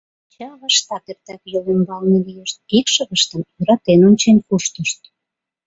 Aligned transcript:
Ача-аваштат 0.27 1.05
эртак 1.11 1.41
йол 1.53 1.65
ӱмбалне 1.73 2.19
лийышт, 2.25 2.57
икшывыштым 2.77 3.41
йӧратен 3.55 3.99
ончен 4.09 4.37
куштышт. 4.47 5.01